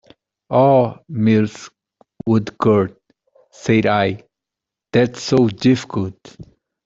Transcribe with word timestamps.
"Oh, 0.49 0.97
Mrs. 1.11 1.69
Woodcourt," 2.25 2.99
said 3.51 3.85
I, 3.85 4.23
"that 4.93 5.15
is 5.15 5.21
so 5.21 5.47
difficult!" 5.47 6.37